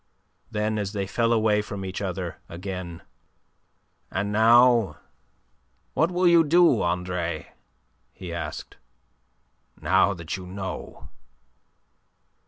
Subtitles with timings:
[0.49, 3.03] Then as they fell away from each other again:
[4.09, 4.97] "And now,
[5.93, 7.51] what will you do, Andre?"
[8.11, 8.77] he asked.
[9.79, 11.07] "Now that you know?"